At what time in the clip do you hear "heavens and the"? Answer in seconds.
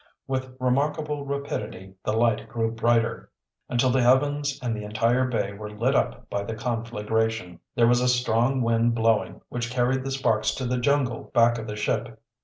4.01-4.83